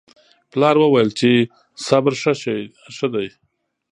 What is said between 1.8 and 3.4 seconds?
صبر ښه دی.